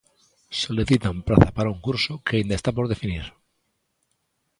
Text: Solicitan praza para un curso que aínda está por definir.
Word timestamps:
Solicitan 0.61 1.15
praza 1.27 1.49
para 1.57 1.71
un 1.75 1.79
curso 1.87 2.13
que 2.25 2.33
aínda 2.35 2.57
está 2.57 2.69
por 2.77 2.85
definir. 2.93 3.25